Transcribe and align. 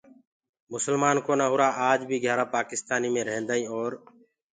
مسلمآن 0.73 1.15
ڪونآ 1.25 1.45
هُرآ 1.51 1.67
آج 1.89 1.99
بي 2.09 2.17
گھيآرآ 2.23 2.45
پآڪِستآني 2.53 3.09
مي 3.13 3.21
ريهنٚدآئينٚ 3.27 3.71
اور 3.73 3.91